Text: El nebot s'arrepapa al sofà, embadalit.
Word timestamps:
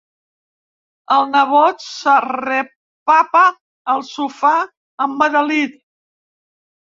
El 1.15 1.25
nebot 1.33 1.83
s'arrepapa 1.87 3.43
al 3.95 4.03
sofà, 4.07 4.53
embadalit. 5.07 5.77